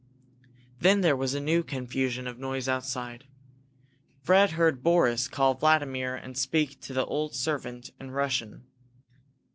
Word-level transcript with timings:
Then 0.79 1.01
there 1.01 1.15
was 1.15 1.35
a 1.35 1.39
new 1.39 1.61
confusion 1.61 2.25
of 2.25 2.39
noise 2.39 2.67
outside. 2.67 3.25
Fred 4.23 4.53
heard 4.53 4.81
Boris 4.81 5.27
call 5.27 5.53
Vladimir 5.53 6.15
and 6.15 6.35
speak 6.35 6.79
to 6.81 6.93
the 6.93 7.05
old 7.05 7.35
servant 7.35 7.91
in 7.99 8.09
Russian. 8.09 8.63